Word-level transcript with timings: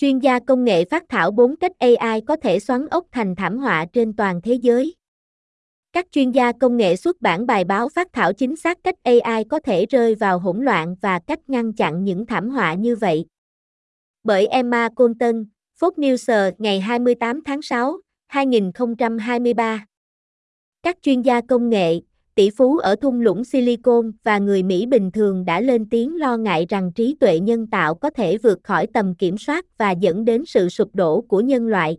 Chuyên 0.00 0.18
gia 0.18 0.38
công 0.38 0.64
nghệ 0.64 0.84
phát 0.84 1.04
thảo 1.08 1.30
4 1.30 1.56
cách 1.56 1.72
AI 1.78 2.20
có 2.20 2.36
thể 2.36 2.60
xoắn 2.60 2.86
ốc 2.86 3.06
thành 3.12 3.34
thảm 3.36 3.58
họa 3.58 3.86
trên 3.92 4.16
toàn 4.16 4.40
thế 4.42 4.54
giới. 4.54 4.94
Các 5.92 6.06
chuyên 6.12 6.30
gia 6.30 6.52
công 6.52 6.76
nghệ 6.76 6.96
xuất 6.96 7.20
bản 7.20 7.46
bài 7.46 7.64
báo 7.64 7.88
phát 7.88 8.08
thảo 8.12 8.32
chính 8.32 8.56
xác 8.56 8.78
cách 8.84 8.94
AI 9.02 9.44
có 9.44 9.60
thể 9.60 9.86
rơi 9.86 10.14
vào 10.14 10.38
hỗn 10.38 10.64
loạn 10.64 10.96
và 11.00 11.18
cách 11.26 11.38
ngăn 11.46 11.72
chặn 11.72 12.04
những 12.04 12.26
thảm 12.26 12.50
họa 12.50 12.74
như 12.74 12.96
vậy. 12.96 13.26
Bởi 14.24 14.46
Emma 14.46 14.88
Colton, 14.88 15.44
Fox 15.80 15.92
News 15.92 16.52
ngày 16.58 16.80
28 16.80 17.44
tháng 17.44 17.62
6, 17.62 17.96
2023. 18.28 19.86
Các 20.82 20.96
chuyên 21.02 21.22
gia 21.22 21.40
công 21.40 21.68
nghệ, 21.68 22.00
tỷ 22.40 22.50
phú 22.50 22.78
ở 22.78 22.96
thung 22.96 23.20
lũng 23.20 23.44
Silicon 23.44 24.12
và 24.22 24.38
người 24.38 24.62
Mỹ 24.62 24.86
bình 24.86 25.10
thường 25.10 25.44
đã 25.44 25.60
lên 25.60 25.88
tiếng 25.90 26.16
lo 26.16 26.36
ngại 26.36 26.66
rằng 26.68 26.92
trí 26.92 27.16
tuệ 27.20 27.40
nhân 27.40 27.66
tạo 27.66 27.94
có 27.94 28.10
thể 28.10 28.38
vượt 28.38 28.58
khỏi 28.64 28.86
tầm 28.86 29.14
kiểm 29.14 29.38
soát 29.38 29.78
và 29.78 29.90
dẫn 29.90 30.24
đến 30.24 30.44
sự 30.46 30.68
sụp 30.68 30.94
đổ 30.94 31.20
của 31.20 31.40
nhân 31.40 31.66
loại. 31.66 31.98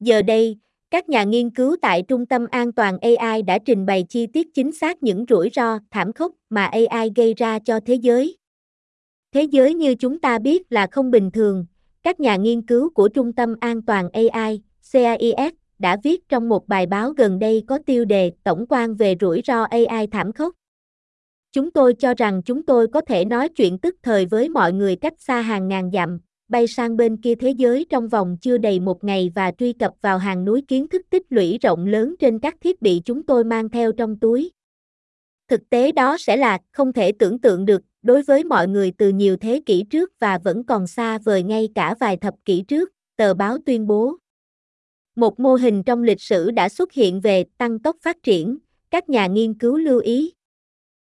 Giờ 0.00 0.22
đây, 0.22 0.56
các 0.90 1.08
nhà 1.08 1.24
nghiên 1.24 1.50
cứu 1.50 1.76
tại 1.82 2.02
Trung 2.02 2.26
tâm 2.26 2.46
An 2.50 2.72
toàn 2.72 2.98
AI 2.98 3.42
đã 3.42 3.58
trình 3.58 3.86
bày 3.86 4.04
chi 4.08 4.26
tiết 4.26 4.54
chính 4.54 4.72
xác 4.72 5.02
những 5.02 5.24
rủi 5.28 5.50
ro 5.52 5.78
thảm 5.90 6.12
khốc 6.12 6.32
mà 6.50 6.66
AI 6.66 7.10
gây 7.16 7.34
ra 7.34 7.58
cho 7.58 7.80
thế 7.86 7.94
giới. 7.94 8.36
Thế 9.32 9.42
giới 9.42 9.74
như 9.74 9.94
chúng 9.94 10.20
ta 10.20 10.38
biết 10.38 10.72
là 10.72 10.86
không 10.86 11.10
bình 11.10 11.30
thường, 11.30 11.66
các 12.02 12.20
nhà 12.20 12.36
nghiên 12.36 12.62
cứu 12.62 12.90
của 12.94 13.08
Trung 13.08 13.32
tâm 13.32 13.54
An 13.60 13.82
toàn 13.82 14.08
AI, 14.12 14.62
CAIS, 14.92 15.52
đã 15.78 15.96
viết 16.04 16.28
trong 16.28 16.48
một 16.48 16.68
bài 16.68 16.86
báo 16.86 17.10
gần 17.10 17.38
đây 17.38 17.64
có 17.66 17.78
tiêu 17.86 18.04
đề 18.04 18.32
Tổng 18.44 18.66
quan 18.68 18.94
về 18.94 19.16
rủi 19.20 19.42
ro 19.44 19.62
AI 19.62 20.06
thảm 20.06 20.32
khốc. 20.32 20.54
Chúng 21.52 21.70
tôi 21.70 21.94
cho 21.94 22.14
rằng 22.14 22.42
chúng 22.42 22.62
tôi 22.62 22.86
có 22.86 23.00
thể 23.00 23.24
nói 23.24 23.48
chuyện 23.48 23.78
tức 23.78 23.96
thời 24.02 24.26
với 24.26 24.48
mọi 24.48 24.72
người 24.72 24.96
cách 24.96 25.14
xa 25.18 25.40
hàng 25.40 25.68
ngàn 25.68 25.90
dặm, 25.92 26.20
bay 26.48 26.66
sang 26.66 26.96
bên 26.96 27.16
kia 27.16 27.34
thế 27.34 27.50
giới 27.50 27.86
trong 27.90 28.08
vòng 28.08 28.36
chưa 28.40 28.58
đầy 28.58 28.80
một 28.80 29.04
ngày 29.04 29.32
và 29.34 29.52
truy 29.58 29.72
cập 29.72 29.92
vào 30.00 30.18
hàng 30.18 30.44
núi 30.44 30.62
kiến 30.68 30.88
thức 30.88 31.02
tích 31.10 31.22
lũy 31.30 31.58
rộng 31.62 31.86
lớn 31.86 32.14
trên 32.18 32.38
các 32.38 32.54
thiết 32.60 32.82
bị 32.82 33.02
chúng 33.04 33.22
tôi 33.22 33.44
mang 33.44 33.68
theo 33.68 33.92
trong 33.92 34.18
túi. 34.18 34.50
Thực 35.48 35.70
tế 35.70 35.92
đó 35.92 36.16
sẽ 36.18 36.36
là 36.36 36.58
không 36.72 36.92
thể 36.92 37.12
tưởng 37.12 37.38
tượng 37.38 37.64
được 37.64 37.82
đối 38.02 38.22
với 38.22 38.44
mọi 38.44 38.68
người 38.68 38.92
từ 38.98 39.08
nhiều 39.08 39.36
thế 39.36 39.62
kỷ 39.66 39.84
trước 39.90 40.12
và 40.18 40.38
vẫn 40.38 40.64
còn 40.64 40.86
xa 40.86 41.18
vời 41.18 41.42
ngay 41.42 41.68
cả 41.74 41.94
vài 42.00 42.16
thập 42.16 42.34
kỷ 42.44 42.62
trước, 42.68 42.90
tờ 43.16 43.34
báo 43.34 43.58
tuyên 43.66 43.86
bố. 43.86 44.16
Một 45.16 45.40
mô 45.40 45.54
hình 45.54 45.82
trong 45.82 46.02
lịch 46.02 46.20
sử 46.20 46.50
đã 46.50 46.68
xuất 46.68 46.92
hiện 46.92 47.20
về 47.20 47.44
tăng 47.58 47.78
tốc 47.78 47.96
phát 48.02 48.22
triển, 48.22 48.58
các 48.90 49.08
nhà 49.08 49.26
nghiên 49.26 49.54
cứu 49.54 49.76
lưu 49.76 50.00
ý. 50.00 50.32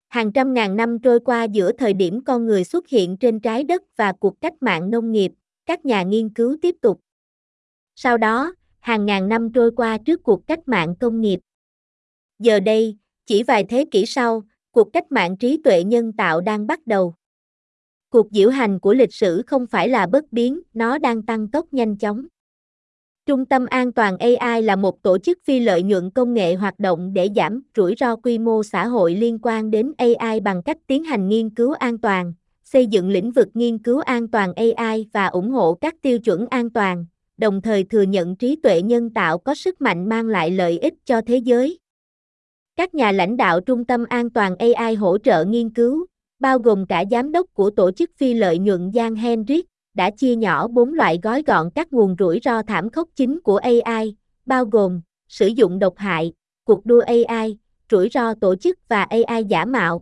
Hàng 0.09 0.33
trăm 0.33 0.55
ngàn 0.55 0.77
năm 0.77 0.98
trôi 0.98 1.20
qua 1.20 1.45
giữa 1.45 1.73
thời 1.73 1.92
điểm 1.92 2.25
con 2.25 2.47
người 2.47 2.64
xuất 2.64 2.89
hiện 2.89 3.17
trên 3.17 3.41
trái 3.41 3.64
đất 3.64 3.83
và 3.97 4.12
cuộc 4.12 4.41
cách 4.41 4.55
mạng 4.61 4.91
nông 4.91 5.12
nghiệp, 5.12 5.33
các 5.67 5.84
nhà 5.84 6.03
nghiên 6.03 6.28
cứu 6.28 6.56
tiếp 6.62 6.75
tục. 6.81 7.01
Sau 7.95 8.19
đó, 8.19 8.55
hàng 8.81 9.06
ngàn 9.06 9.28
năm 9.28 9.53
trôi 9.53 9.70
qua 9.77 9.98
trước 9.98 10.23
cuộc 10.23 10.47
cách 10.47 10.69
mạng 10.69 10.95
công 11.01 11.20
nghiệp. 11.20 11.41
Giờ 12.39 12.61
đây, 12.61 12.97
chỉ 13.27 13.42
vài 13.42 13.64
thế 13.69 13.84
kỷ 13.91 14.06
sau, 14.06 14.42
cuộc 14.70 14.92
cách 14.92 15.12
mạng 15.12 15.36
trí 15.36 15.61
tuệ 15.64 15.84
nhân 15.84 16.12
tạo 16.12 16.41
đang 16.41 16.67
bắt 16.67 16.86
đầu. 16.86 17.14
Cuộc 18.08 18.27
diễu 18.33 18.51
hành 18.51 18.81
của 18.81 18.95
lịch 18.95 19.14
sử 19.14 19.42
không 19.47 19.67
phải 19.67 19.89
là 19.89 20.06
bất 20.06 20.33
biến, 20.33 20.61
nó 20.73 20.98
đang 20.98 21.23
tăng 21.23 21.51
tốc 21.51 21.67
nhanh 21.73 21.97
chóng. 21.97 22.27
Trung 23.27 23.44
tâm 23.44 23.67
An 23.67 23.92
toàn 23.92 24.17
AI 24.19 24.62
là 24.62 24.77
một 24.77 25.03
tổ 25.03 25.19
chức 25.19 25.39
phi 25.44 25.61
lợi 25.61 25.83
nhuận 25.83 26.11
công 26.11 26.34
nghệ 26.34 26.55
hoạt 26.55 26.78
động 26.78 27.12
để 27.12 27.28
giảm 27.36 27.62
rủi 27.77 27.94
ro 28.00 28.17
quy 28.17 28.39
mô 28.39 28.62
xã 28.62 28.86
hội 28.86 29.14
liên 29.14 29.39
quan 29.42 29.70
đến 29.70 29.92
AI 29.98 30.41
bằng 30.41 30.62
cách 30.62 30.77
tiến 30.86 31.05
hành 31.05 31.28
nghiên 31.28 31.50
cứu 31.50 31.72
an 31.72 31.98
toàn, 31.98 32.33
xây 32.64 32.86
dựng 32.86 33.08
lĩnh 33.08 33.30
vực 33.30 33.48
nghiên 33.55 33.78
cứu 33.78 34.00
an 34.00 34.28
toàn 34.28 34.52
AI 34.55 35.06
và 35.12 35.27
ủng 35.27 35.50
hộ 35.50 35.75
các 35.75 35.95
tiêu 36.02 36.19
chuẩn 36.19 36.47
an 36.47 36.70
toàn, 36.70 37.06
đồng 37.36 37.61
thời 37.61 37.84
thừa 37.84 38.02
nhận 38.02 38.36
trí 38.36 38.56
tuệ 38.56 38.83
nhân 38.83 39.11
tạo 39.11 39.39
có 39.39 39.55
sức 39.55 39.80
mạnh 39.80 40.08
mang 40.08 40.27
lại 40.27 40.50
lợi 40.50 40.78
ích 40.78 40.95
cho 41.05 41.20
thế 41.20 41.36
giới. 41.36 41.78
Các 42.77 42.95
nhà 42.95 43.12
lãnh 43.12 43.36
đạo 43.36 43.61
Trung 43.61 43.84
tâm 43.84 44.05
An 44.08 44.30
toàn 44.30 44.57
AI 44.57 44.95
hỗ 44.95 45.18
trợ 45.18 45.45
nghiên 45.45 45.70
cứu, 45.70 46.07
bao 46.39 46.58
gồm 46.58 46.86
cả 46.86 47.05
giám 47.11 47.33
đốc 47.33 47.46
của 47.55 47.70
tổ 47.70 47.90
chức 47.90 48.11
phi 48.17 48.34
lợi 48.34 48.58
nhuận 48.58 48.90
Jan 48.90 49.17
Henrik, 49.17 49.67
đã 49.95 50.11
chia 50.11 50.37
nhỏ 50.37 50.69
bốn 50.69 50.95
loại 50.95 51.19
gói 51.23 51.43
gọn 51.47 51.71
các 51.75 51.93
nguồn 51.93 52.17
rủi 52.19 52.41
ro 52.45 52.63
thảm 52.63 52.91
khốc 52.91 53.09
chính 53.17 53.41
của 53.41 53.57
AI, 53.57 54.17
bao 54.47 54.65
gồm 54.65 55.01
sử 55.29 55.47
dụng 55.47 55.79
độc 55.79 55.97
hại, 55.97 56.33
cuộc 56.65 56.87
đua 56.87 57.01
AI, 57.01 57.59
rủi 57.91 58.09
ro 58.09 58.35
tổ 58.35 58.57
chức 58.57 58.79
và 58.89 59.03
AI 59.03 59.45
giả 59.45 59.65
mạo. 59.65 60.01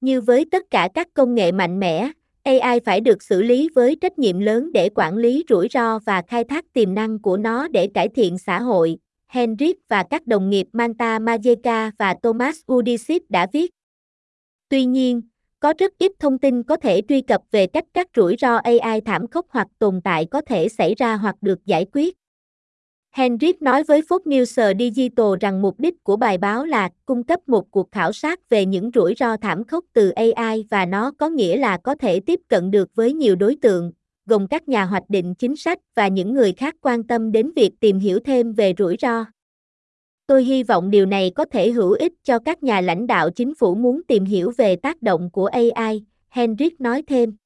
Như 0.00 0.20
với 0.20 0.44
tất 0.50 0.62
cả 0.70 0.88
các 0.94 1.08
công 1.14 1.34
nghệ 1.34 1.52
mạnh 1.52 1.80
mẽ, 1.80 2.10
AI 2.42 2.80
phải 2.84 3.00
được 3.00 3.22
xử 3.22 3.42
lý 3.42 3.68
với 3.74 3.96
trách 3.96 4.18
nhiệm 4.18 4.38
lớn 4.38 4.72
để 4.72 4.88
quản 4.94 5.16
lý 5.16 5.44
rủi 5.48 5.68
ro 5.70 5.98
và 5.98 6.22
khai 6.28 6.44
thác 6.44 6.64
tiềm 6.72 6.94
năng 6.94 7.18
của 7.18 7.36
nó 7.36 7.68
để 7.68 7.86
cải 7.94 8.08
thiện 8.08 8.38
xã 8.38 8.60
hội. 8.60 8.98
Henrik 9.26 9.76
và 9.88 10.04
các 10.10 10.26
đồng 10.26 10.50
nghiệp 10.50 10.66
Manta 10.72 11.18
Majeka 11.18 11.90
và 11.98 12.14
Thomas 12.22 12.58
Udisip 12.72 13.22
đã 13.28 13.46
viết. 13.52 13.70
Tuy 14.68 14.84
nhiên, 14.84 15.22
có 15.60 15.74
rất 15.78 15.92
ít 15.98 16.12
thông 16.18 16.38
tin 16.38 16.62
có 16.62 16.76
thể 16.76 17.02
truy 17.08 17.20
cập 17.20 17.42
về 17.50 17.66
cách 17.66 17.84
các 17.94 18.08
rủi 18.16 18.36
ro 18.38 18.56
AI 18.56 19.00
thảm 19.00 19.26
khốc 19.26 19.46
hoặc 19.50 19.68
tồn 19.78 20.00
tại 20.04 20.24
có 20.24 20.40
thể 20.40 20.68
xảy 20.68 20.94
ra 20.94 21.16
hoặc 21.16 21.36
được 21.40 21.66
giải 21.66 21.86
quyết. 21.92 22.16
Henrik 23.10 23.62
nói 23.62 23.82
với 23.82 24.02
Fox 24.02 24.20
News 24.24 24.78
Digital 24.78 25.26
rằng 25.40 25.62
mục 25.62 25.80
đích 25.80 26.04
của 26.04 26.16
bài 26.16 26.38
báo 26.38 26.64
là 26.64 26.88
cung 27.06 27.24
cấp 27.24 27.48
một 27.48 27.70
cuộc 27.70 27.92
khảo 27.92 28.12
sát 28.12 28.48
về 28.48 28.66
những 28.66 28.90
rủi 28.94 29.14
ro 29.14 29.36
thảm 29.36 29.64
khốc 29.64 29.84
từ 29.92 30.10
AI 30.10 30.64
và 30.70 30.86
nó 30.86 31.12
có 31.18 31.28
nghĩa 31.28 31.56
là 31.56 31.76
có 31.76 31.94
thể 31.94 32.20
tiếp 32.20 32.40
cận 32.48 32.70
được 32.70 32.94
với 32.94 33.12
nhiều 33.12 33.36
đối 33.36 33.56
tượng, 33.62 33.92
gồm 34.26 34.46
các 34.46 34.68
nhà 34.68 34.84
hoạch 34.84 35.10
định 35.10 35.34
chính 35.34 35.56
sách 35.56 35.78
và 35.94 36.08
những 36.08 36.34
người 36.34 36.52
khác 36.52 36.74
quan 36.80 37.02
tâm 37.02 37.32
đến 37.32 37.52
việc 37.56 37.70
tìm 37.80 37.98
hiểu 37.98 38.18
thêm 38.24 38.52
về 38.52 38.74
rủi 38.78 38.96
ro. 39.00 39.24
Tôi 40.28 40.44
hy 40.44 40.62
vọng 40.62 40.90
điều 40.90 41.06
này 41.06 41.30
có 41.34 41.44
thể 41.44 41.70
hữu 41.70 41.92
ích 41.92 42.12
cho 42.24 42.38
các 42.38 42.62
nhà 42.62 42.80
lãnh 42.80 43.06
đạo 43.06 43.30
chính 43.30 43.54
phủ 43.54 43.74
muốn 43.74 44.02
tìm 44.08 44.24
hiểu 44.24 44.52
về 44.56 44.76
tác 44.76 45.02
động 45.02 45.30
của 45.32 45.46
AI, 45.46 46.04
Henrik 46.28 46.80
nói 46.80 47.02
thêm. 47.06 47.36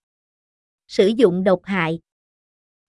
Sử 0.89 1.07
dụng 1.07 1.45
độc 1.45 1.61
hại 1.65 1.99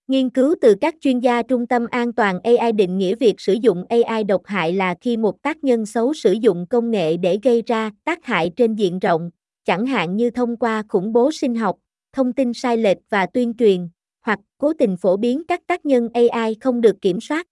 Nghiên 0.07 0.29
cứu 0.29 0.55
từ 0.61 0.75
các 0.81 0.95
chuyên 1.01 1.19
gia 1.19 1.41
Trung 1.41 1.67
tâm 1.67 1.85
An 1.91 2.13
toàn 2.13 2.39
AI 2.43 2.71
định 2.71 2.97
nghĩa 2.97 3.15
việc 3.15 3.35
sử 3.37 3.53
dụng 3.53 3.85
AI 3.89 4.23
độc 4.23 4.41
hại 4.45 4.73
là 4.73 4.95
khi 5.01 5.17
một 5.17 5.41
tác 5.41 5.63
nhân 5.63 5.85
xấu 5.85 6.13
sử 6.13 6.31
dụng 6.31 6.65
công 6.69 6.91
nghệ 6.91 7.17
để 7.17 7.39
gây 7.43 7.63
ra 7.65 7.91
tác 8.03 8.25
hại 8.25 8.51
trên 8.55 8.75
diện 8.75 8.99
rộng, 8.99 9.29
chẳng 9.65 9.85
hạn 9.85 10.17
như 10.17 10.29
thông 10.29 10.57
qua 10.57 10.83
khủng 10.89 11.13
bố 11.13 11.31
sinh 11.31 11.55
học, 11.55 11.77
thông 12.13 12.33
tin 12.33 12.53
sai 12.53 12.77
lệch 12.77 12.97
và 13.09 13.25
tuyên 13.25 13.53
truyền, 13.57 13.89
hoặc 14.21 14.39
cố 14.57 14.73
tình 14.73 14.97
phổ 14.97 15.17
biến 15.17 15.43
các 15.47 15.61
tác 15.67 15.85
nhân 15.85 16.09
AI 16.13 16.55
không 16.61 16.81
được 16.81 17.01
kiểm 17.01 17.21
soát. 17.21 17.47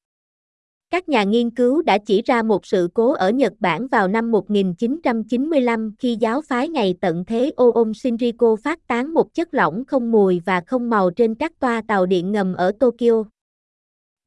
Các 0.92 1.10
nhà 1.10 1.24
nghiên 1.24 1.50
cứu 1.50 1.82
đã 1.82 1.98
chỉ 1.98 2.22
ra 2.26 2.44
một 2.44 2.66
sự 2.66 2.90
cố 2.94 3.14
ở 3.14 3.30
Nhật 3.30 3.54
Bản 3.60 3.88
vào 3.88 4.08
năm 4.08 4.32
1995 4.32 5.96
khi 6.00 6.18
giáo 6.20 6.42
phái 6.42 6.70
ngày 6.70 6.96
tận 7.02 7.26
thế 7.26 7.52
Oom 7.56 7.94
Shinriko 7.94 8.56
phát 8.56 8.88
tán 8.88 9.14
một 9.14 9.34
chất 9.34 9.54
lỏng 9.54 9.84
không 9.88 10.12
mùi 10.12 10.42
và 10.46 10.62
không 10.68 10.90
màu 10.90 11.12
trên 11.12 11.36
các 11.36 11.60
toa 11.60 11.82
tàu 11.88 12.06
điện 12.06 12.32
ngầm 12.32 12.54
ở 12.54 12.72
Tokyo. 12.80 13.24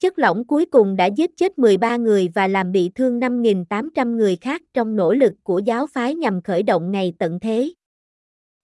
Chất 0.01 0.19
lỏng 0.19 0.45
cuối 0.45 0.67
cùng 0.67 0.97
đã 0.97 1.07
giết 1.07 1.31
chết 1.37 1.59
13 1.59 1.97
người 1.97 2.29
và 2.35 2.49
làm 2.49 2.73
bị 2.73 2.91
thương 2.95 3.21
5.800 3.21 4.17
người 4.17 4.37
khác 4.37 4.63
trong 4.75 4.97
nỗ 4.97 5.13
lực 5.13 5.33
của 5.43 5.59
giáo 5.59 5.87
phái 5.87 6.15
nhằm 6.15 6.43
khởi 6.43 6.63
động 6.63 6.91
ngày 6.91 7.13
tận 7.19 7.41
thế. 7.41 7.73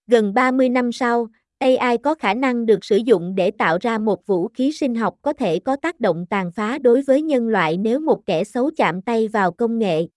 Gần 0.07 0.33
30 0.33 0.69
năm 0.69 0.91
sau, 0.91 1.27
AI 1.61 1.97
có 1.97 2.15
khả 2.15 2.33
năng 2.33 2.65
được 2.65 2.85
sử 2.85 2.97
dụng 2.97 3.35
để 3.35 3.51
tạo 3.51 3.77
ra 3.81 3.97
một 3.97 4.27
vũ 4.27 4.47
khí 4.47 4.71
sinh 4.71 4.95
học 4.95 5.15
có 5.21 5.33
thể 5.33 5.59
có 5.59 5.75
tác 5.75 5.99
động 5.99 6.25
tàn 6.29 6.51
phá 6.51 6.77
đối 6.77 7.01
với 7.01 7.21
nhân 7.21 7.47
loại 7.47 7.77
nếu 7.77 7.99
một 7.99 8.25
kẻ 8.25 8.43
xấu 8.43 8.71
chạm 8.77 9.01
tay 9.01 9.27
vào 9.27 9.51
công 9.51 9.79
nghệ. 9.79 10.07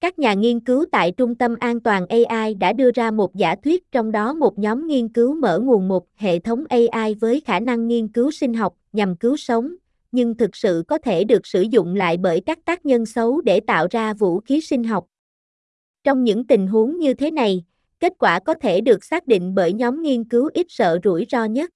Các 0.00 0.18
nhà 0.18 0.34
nghiên 0.34 0.60
cứu 0.60 0.84
tại 0.92 1.12
Trung 1.12 1.34
tâm 1.34 1.54
An 1.60 1.80
toàn 1.80 2.06
AI 2.06 2.54
đã 2.54 2.72
đưa 2.72 2.90
ra 2.94 3.10
một 3.10 3.34
giả 3.34 3.56
thuyết 3.64 3.92
trong 3.92 4.12
đó 4.12 4.34
một 4.34 4.58
nhóm 4.58 4.86
nghiên 4.86 5.08
cứu 5.08 5.34
mở 5.34 5.58
nguồn 5.58 5.88
một 5.88 6.06
hệ 6.14 6.38
thống 6.38 6.64
AI 6.68 7.14
với 7.14 7.40
khả 7.40 7.60
năng 7.60 7.88
nghiên 7.88 8.08
cứu 8.08 8.30
sinh 8.30 8.54
học 8.54 8.74
nhằm 8.92 9.16
cứu 9.16 9.36
sống, 9.36 9.74
nhưng 10.12 10.34
thực 10.34 10.56
sự 10.56 10.84
có 10.88 10.98
thể 10.98 11.24
được 11.24 11.46
sử 11.46 11.62
dụng 11.62 11.94
lại 11.94 12.16
bởi 12.16 12.40
các 12.40 12.58
tác 12.64 12.86
nhân 12.86 13.06
xấu 13.06 13.40
để 13.40 13.60
tạo 13.60 13.86
ra 13.90 14.14
vũ 14.14 14.40
khí 14.40 14.60
sinh 14.60 14.84
học. 14.84 15.06
Trong 16.04 16.24
những 16.24 16.46
tình 16.46 16.66
huống 16.66 16.98
như 16.98 17.14
thế 17.14 17.30
này, 17.30 17.64
kết 18.00 18.12
quả 18.18 18.38
có 18.38 18.54
thể 18.54 18.80
được 18.80 19.04
xác 19.04 19.26
định 19.26 19.54
bởi 19.54 19.72
nhóm 19.72 20.02
nghiên 20.02 20.24
cứu 20.24 20.50
ít 20.54 20.66
sợ 20.68 20.98
rủi 21.04 21.26
ro 21.28 21.44
nhất. 21.44 21.70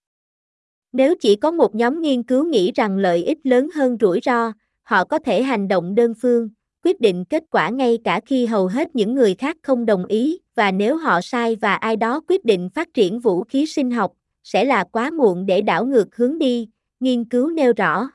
Nếu 0.92 1.14
chỉ 1.20 1.36
có 1.36 1.50
một 1.50 1.74
nhóm 1.74 2.00
nghiên 2.00 2.22
cứu 2.22 2.44
nghĩ 2.44 2.72
rằng 2.74 2.98
lợi 2.98 3.24
ích 3.24 3.38
lớn 3.44 3.68
hơn 3.74 3.96
rủi 4.00 4.20
ro, 4.22 4.52
họ 4.82 5.04
có 5.04 5.18
thể 5.18 5.42
hành 5.42 5.68
động 5.68 5.94
đơn 5.94 6.14
phương, 6.22 6.48
quyết 6.84 7.00
định 7.00 7.24
kết 7.24 7.44
quả 7.50 7.68
ngay 7.68 7.98
cả 8.04 8.20
khi 8.26 8.46
hầu 8.46 8.66
hết 8.66 8.96
những 8.96 9.14
người 9.14 9.34
khác 9.34 9.56
không 9.62 9.86
đồng 9.86 10.06
ý, 10.06 10.38
và 10.54 10.72
nếu 10.72 10.96
họ 10.96 11.20
sai 11.20 11.56
và 11.56 11.74
ai 11.74 11.96
đó 11.96 12.20
quyết 12.28 12.44
định 12.44 12.68
phát 12.74 12.88
triển 12.94 13.20
vũ 13.20 13.44
khí 13.44 13.66
sinh 13.66 13.90
học, 13.90 14.12
sẽ 14.42 14.64
là 14.64 14.84
quá 14.84 15.10
muộn 15.10 15.46
để 15.46 15.60
đảo 15.62 15.86
ngược 15.86 16.16
hướng 16.16 16.38
đi, 16.38 16.68
nghiên 17.00 17.24
cứu 17.24 17.50
nêu 17.50 17.72
rõ. 17.76 18.10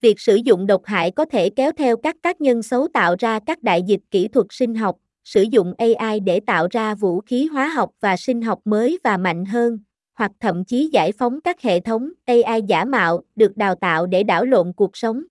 Việc 0.00 0.20
sử 0.20 0.34
dụng 0.34 0.66
độc 0.66 0.84
hại 0.84 1.10
có 1.10 1.24
thể 1.24 1.50
kéo 1.50 1.72
theo 1.72 1.96
các 1.96 2.16
tác 2.22 2.40
nhân 2.40 2.62
xấu 2.62 2.88
tạo 2.88 3.16
ra 3.18 3.40
các 3.46 3.62
đại 3.62 3.82
dịch 3.82 4.00
kỹ 4.10 4.28
thuật 4.28 4.46
sinh 4.50 4.74
học, 4.74 4.96
sử 5.24 5.42
dụng 5.42 5.74
AI 5.78 6.20
để 6.20 6.40
tạo 6.40 6.66
ra 6.70 6.94
vũ 6.94 7.20
khí 7.20 7.46
hóa 7.46 7.68
học 7.68 7.90
và 8.00 8.16
sinh 8.16 8.42
học 8.42 8.60
mới 8.64 8.98
và 9.04 9.16
mạnh 9.16 9.44
hơn, 9.44 9.78
hoặc 10.14 10.32
thậm 10.40 10.64
chí 10.64 10.90
giải 10.92 11.12
phóng 11.12 11.40
các 11.40 11.62
hệ 11.62 11.80
thống 11.80 12.10
AI 12.24 12.62
giả 12.68 12.84
mạo 12.84 13.22
được 13.36 13.56
đào 13.56 13.74
tạo 13.74 14.06
để 14.06 14.22
đảo 14.22 14.44
lộn 14.44 14.72
cuộc 14.72 14.96
sống. 14.96 15.22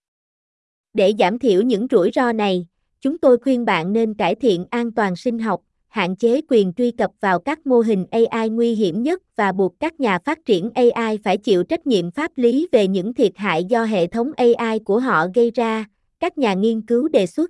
Để 0.93 1.13
giảm 1.19 1.39
thiểu 1.39 1.61
những 1.61 1.87
rủi 1.91 2.11
ro 2.15 2.31
này, 2.31 2.67
chúng 3.01 3.17
tôi 3.17 3.37
khuyên 3.37 3.65
bạn 3.65 3.93
nên 3.93 4.13
cải 4.13 4.35
thiện 4.35 4.65
an 4.69 4.91
toàn 4.91 5.15
sinh 5.15 5.39
học, 5.39 5.61
hạn 5.87 6.15
chế 6.15 6.41
quyền 6.49 6.73
truy 6.73 6.91
cập 6.91 7.11
vào 7.21 7.39
các 7.39 7.67
mô 7.67 7.79
hình 7.79 8.05
AI 8.11 8.49
nguy 8.49 8.75
hiểm 8.75 9.03
nhất 9.03 9.21
và 9.35 9.51
buộc 9.51 9.79
các 9.79 9.99
nhà 9.99 10.19
phát 10.25 10.45
triển 10.45 10.69
AI 10.73 11.17
phải 11.23 11.37
chịu 11.37 11.63
trách 11.63 11.87
nhiệm 11.87 12.11
pháp 12.11 12.31
lý 12.35 12.67
về 12.71 12.87
những 12.87 13.13
thiệt 13.13 13.31
hại 13.35 13.63
do 13.63 13.83
hệ 13.83 14.07
thống 14.07 14.31
AI 14.37 14.79
của 14.79 14.99
họ 14.99 15.27
gây 15.35 15.51
ra, 15.51 15.85
các 16.19 16.37
nhà 16.37 16.53
nghiên 16.53 16.81
cứu 16.81 17.07
đề 17.07 17.25
xuất. 17.25 17.49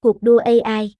Cuộc 0.00 0.22
đua 0.22 0.38
AI 0.38 0.94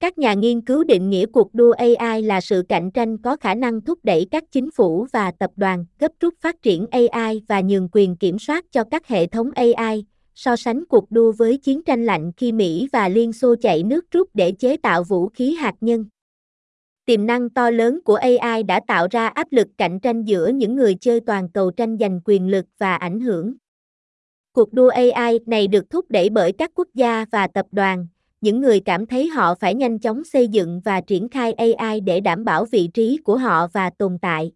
các 0.00 0.18
nhà 0.18 0.34
nghiên 0.34 0.60
cứu 0.60 0.84
định 0.84 1.10
nghĩa 1.10 1.26
cuộc 1.26 1.54
đua 1.54 1.72
AI 1.72 2.22
là 2.22 2.40
sự 2.40 2.62
cạnh 2.68 2.90
tranh 2.90 3.18
có 3.18 3.36
khả 3.36 3.54
năng 3.54 3.80
thúc 3.80 3.98
đẩy 4.02 4.26
các 4.30 4.44
chính 4.52 4.70
phủ 4.70 5.06
và 5.12 5.30
tập 5.30 5.50
đoàn 5.56 5.84
gấp 5.98 6.12
rút 6.20 6.34
phát 6.40 6.62
triển 6.62 6.86
AI 6.90 7.42
và 7.48 7.60
nhường 7.60 7.88
quyền 7.92 8.16
kiểm 8.16 8.38
soát 8.38 8.64
cho 8.72 8.84
các 8.90 9.06
hệ 9.06 9.26
thống 9.26 9.50
AI, 9.54 10.04
so 10.34 10.56
sánh 10.56 10.84
cuộc 10.86 11.10
đua 11.10 11.32
với 11.32 11.58
chiến 11.58 11.82
tranh 11.82 12.04
lạnh 12.04 12.32
khi 12.36 12.52
Mỹ 12.52 12.88
và 12.92 13.08
Liên 13.08 13.32
Xô 13.32 13.54
chạy 13.62 13.82
nước 13.82 14.10
rút 14.10 14.28
để 14.34 14.52
chế 14.52 14.76
tạo 14.76 15.04
vũ 15.04 15.28
khí 15.28 15.54
hạt 15.54 15.74
nhân. 15.80 16.04
Tiềm 17.04 17.26
năng 17.26 17.50
to 17.50 17.70
lớn 17.70 18.00
của 18.04 18.14
AI 18.14 18.62
đã 18.62 18.80
tạo 18.86 19.06
ra 19.10 19.28
áp 19.28 19.46
lực 19.50 19.68
cạnh 19.78 20.00
tranh 20.00 20.22
giữa 20.22 20.48
những 20.48 20.76
người 20.76 20.94
chơi 20.94 21.20
toàn 21.20 21.48
cầu 21.48 21.70
tranh 21.70 21.96
giành 22.00 22.20
quyền 22.24 22.48
lực 22.48 22.66
và 22.78 22.96
ảnh 22.96 23.20
hưởng. 23.20 23.54
Cuộc 24.52 24.72
đua 24.72 24.88
AI 24.88 25.38
này 25.46 25.66
được 25.68 25.90
thúc 25.90 26.10
đẩy 26.10 26.30
bởi 26.30 26.52
các 26.52 26.70
quốc 26.74 26.88
gia 26.94 27.24
và 27.32 27.46
tập 27.46 27.66
đoàn, 27.72 28.06
những 28.40 28.60
người 28.60 28.80
cảm 28.80 29.06
thấy 29.06 29.28
họ 29.28 29.54
phải 29.54 29.74
nhanh 29.74 29.98
chóng 29.98 30.24
xây 30.24 30.48
dựng 30.48 30.80
và 30.84 31.00
triển 31.00 31.28
khai 31.28 31.52
AI 31.52 32.00
để 32.00 32.20
đảm 32.20 32.44
bảo 32.44 32.64
vị 32.64 32.88
trí 32.94 33.18
của 33.24 33.36
họ 33.36 33.66
và 33.72 33.90
tồn 33.90 34.18
tại. 34.22 34.52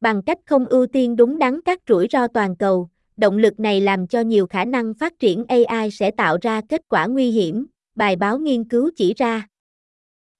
Bằng 0.00 0.22
cách 0.22 0.38
không 0.46 0.66
ưu 0.66 0.86
tiên 0.86 1.16
đúng 1.16 1.38
đắn 1.38 1.60
các 1.62 1.80
rủi 1.88 2.06
ro 2.10 2.26
toàn 2.26 2.56
cầu, 2.56 2.88
động 3.16 3.38
lực 3.38 3.60
này 3.60 3.80
làm 3.80 4.06
cho 4.06 4.20
nhiều 4.20 4.46
khả 4.46 4.64
năng 4.64 4.94
phát 4.94 5.18
triển 5.18 5.44
AI 5.48 5.90
sẽ 5.90 6.10
tạo 6.10 6.38
ra 6.42 6.60
kết 6.68 6.80
quả 6.88 7.06
nguy 7.06 7.30
hiểm, 7.30 7.66
bài 7.94 8.16
báo 8.16 8.38
nghiên 8.38 8.64
cứu 8.64 8.90
chỉ 8.96 9.14
ra. 9.16 9.48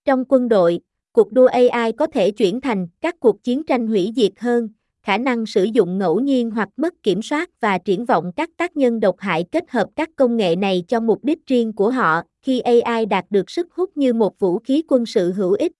Trong 0.05 0.25
quân 0.29 0.49
đội, 0.49 0.81
cuộc 1.12 1.32
đua 1.32 1.47
AI 1.47 1.93
có 1.93 2.06
thể 2.06 2.31
chuyển 2.31 2.61
thành 2.61 2.87
các 3.00 3.20
cuộc 3.20 3.43
chiến 3.43 3.64
tranh 3.64 3.87
hủy 3.87 4.12
diệt 4.17 4.32
hơn, 4.38 4.69
khả 5.02 5.19
năng 5.19 5.47
sử 5.47 5.64
dụng 5.64 5.99
ngẫu 5.99 6.20
nhiên 6.20 6.50
hoặc 6.50 6.69
mất 6.76 6.94
kiểm 7.02 7.23
soát 7.23 7.50
và 7.61 7.79
triển 7.79 8.05
vọng 8.05 8.32
các 8.37 8.50
tác 8.56 8.76
nhân 8.76 9.00
độc 9.00 9.17
hại 9.19 9.44
kết 9.52 9.70
hợp 9.70 9.88
các 9.97 10.08
công 10.17 10.37
nghệ 10.37 10.56
này 10.56 10.85
cho 10.88 11.00
mục 11.00 11.25
đích 11.25 11.47
riêng 11.47 11.73
của 11.73 11.91
họ, 11.91 12.23
khi 12.43 12.61
AI 12.61 13.06
đạt 13.06 13.25
được 13.31 13.50
sức 13.50 13.69
hút 13.73 13.97
như 13.97 14.12
một 14.12 14.38
vũ 14.38 14.58
khí 14.58 14.82
quân 14.88 15.06
sự 15.06 15.32
hữu 15.32 15.52
ích. 15.52 15.73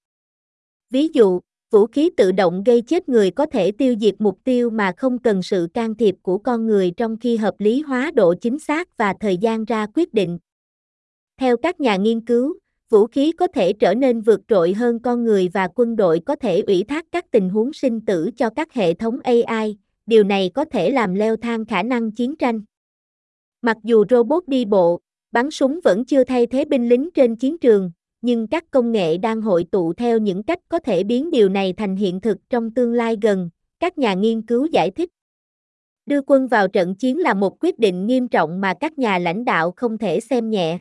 Ví 0.91 1.09
dụ, 1.13 1.41
vũ 1.71 1.87
khí 1.87 2.11
tự 2.17 2.33
động 2.33 2.63
gây 2.65 2.83
chết 2.83 3.09
người 3.09 3.31
có 3.31 3.47
thể 3.47 3.73
tiêu 3.73 3.95
diệt 4.01 4.15
mục 4.19 4.39
tiêu 4.45 4.71
mà 4.71 4.93
không 4.97 5.19
cần 5.19 5.43
sự 5.43 5.69
can 5.75 5.95
thiệp 5.95 6.15
của 6.23 6.39
con 6.39 6.67
người 6.67 6.91
trong 6.91 7.17
khi 7.17 7.37
hợp 7.37 7.55
lý 7.59 7.83
hóa 7.83 8.11
độ 8.15 8.35
chính 8.35 8.59
xác 8.59 8.97
và 8.97 9.15
thời 9.21 9.37
gian 9.37 9.65
ra 9.65 9.87
quyết 9.95 10.15
định. 10.15 10.39
Theo 11.41 11.57
các 11.57 11.81
nhà 11.81 11.97
nghiên 11.97 12.21
cứu, 12.21 12.59
vũ 12.91 13.07
khí 13.07 13.33
có 13.33 13.47
thể 13.47 13.73
trở 13.73 13.95
nên 13.95 14.21
vượt 14.21 14.41
trội 14.49 14.73
hơn 14.73 14.99
con 14.99 15.25
người 15.25 15.49
và 15.49 15.69
quân 15.75 15.97
đội 15.97 16.21
có 16.27 16.37
thể 16.37 16.61
ủy 16.61 16.85
thác 16.89 17.07
các 17.13 17.31
tình 17.31 17.51
huống 17.51 17.73
sinh 17.73 18.01
tử 18.01 18.31
cho 18.37 18.51
các 18.51 18.73
hệ 18.73 18.95
thống 18.95 19.21
AI, 19.21 19.77
điều 20.07 20.25
này 20.25 20.51
có 20.55 20.65
thể 20.65 20.91
làm 20.91 21.15
leo 21.15 21.37
thang 21.37 21.65
khả 21.65 21.83
năng 21.83 22.13
chiến 22.13 22.37
tranh. 22.37 22.61
Mặc 23.63 23.77
dù 23.83 24.05
robot 24.11 24.49
đi 24.49 24.65
bộ, 24.65 25.01
bắn 25.33 25.51
súng 25.51 25.81
vẫn 25.85 26.05
chưa 26.05 26.25
thay 26.25 26.47
thế 26.47 26.65
binh 26.65 26.89
lính 26.89 27.09
trên 27.15 27.37
chiến 27.37 27.59
trường, 27.59 27.91
nhưng 28.23 28.47
các 28.47 28.65
công 28.71 28.93
nghệ 28.93 29.19
đang 29.19 29.43
hội 29.43 29.65
tụ 29.71 29.93
theo 29.93 30.19
những 30.19 30.43
cách 30.43 30.59
có 30.69 30.79
thể 30.79 31.05
biến 31.05 31.31
điều 31.31 31.49
này 31.49 31.73
thành 31.73 31.97
hiện 31.97 32.21
thực 32.21 32.39
trong 32.51 32.75
tương 32.75 32.93
lai 32.93 33.17
gần, 33.23 33.51
các 33.81 33.99
nhà 33.99 34.15
nghiên 34.15 34.43
cứu 34.43 34.67
giải 34.67 34.91
thích. 34.91 35.11
Đưa 36.07 36.21
quân 36.27 36.47
vào 36.47 36.69
trận 36.69 36.95
chiến 36.95 37.19
là 37.19 37.35
một 37.35 37.65
quyết 37.65 37.79
định 37.79 38.07
nghiêm 38.07 38.29
trọng 38.29 38.61
mà 38.61 38.75
các 38.81 38.99
nhà 38.99 39.19
lãnh 39.19 39.45
đạo 39.45 39.73
không 39.77 39.99
thể 39.99 40.21
xem 40.21 40.51
nhẹ 40.51 40.79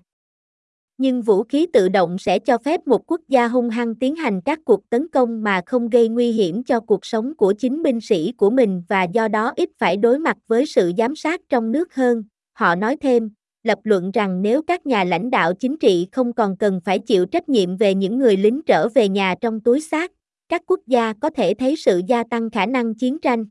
nhưng 0.99 1.21
vũ 1.21 1.43
khí 1.43 1.67
tự 1.73 1.89
động 1.89 2.17
sẽ 2.17 2.39
cho 2.39 2.57
phép 2.57 2.87
một 2.87 3.11
quốc 3.11 3.21
gia 3.27 3.47
hung 3.47 3.69
hăng 3.69 3.95
tiến 3.95 4.15
hành 4.15 4.41
các 4.41 4.59
cuộc 4.65 4.89
tấn 4.89 5.07
công 5.07 5.43
mà 5.43 5.61
không 5.65 5.89
gây 5.89 6.09
nguy 6.09 6.31
hiểm 6.31 6.63
cho 6.63 6.79
cuộc 6.79 7.05
sống 7.05 7.35
của 7.35 7.53
chính 7.53 7.83
binh 7.83 8.01
sĩ 8.01 8.31
của 8.37 8.49
mình 8.49 8.83
và 8.89 9.03
do 9.03 9.27
đó 9.27 9.53
ít 9.55 9.69
phải 9.77 9.97
đối 9.97 10.19
mặt 10.19 10.37
với 10.47 10.65
sự 10.65 10.91
giám 10.97 11.15
sát 11.15 11.41
trong 11.49 11.71
nước 11.71 11.95
hơn. 11.95 12.23
Họ 12.53 12.75
nói 12.75 12.97
thêm, 12.97 13.29
lập 13.63 13.79
luận 13.83 14.11
rằng 14.11 14.41
nếu 14.41 14.61
các 14.61 14.85
nhà 14.85 15.03
lãnh 15.03 15.29
đạo 15.29 15.53
chính 15.53 15.77
trị 15.77 16.07
không 16.11 16.33
còn 16.33 16.57
cần 16.57 16.81
phải 16.85 16.99
chịu 16.99 17.25
trách 17.25 17.49
nhiệm 17.49 17.77
về 17.77 17.95
những 17.95 18.17
người 18.17 18.37
lính 18.37 18.61
trở 18.65 18.89
về 18.89 19.09
nhà 19.09 19.35
trong 19.41 19.59
túi 19.59 19.81
xác, 19.81 20.11
các 20.49 20.61
quốc 20.65 20.79
gia 20.87 21.13
có 21.13 21.29
thể 21.29 21.53
thấy 21.53 21.75
sự 21.75 22.01
gia 22.07 22.23
tăng 22.23 22.49
khả 22.49 22.65
năng 22.65 22.95
chiến 22.95 23.19
tranh. 23.19 23.45